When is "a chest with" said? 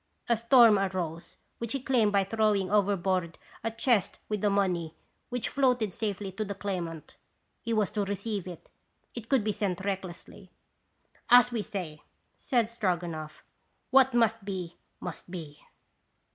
3.63-4.41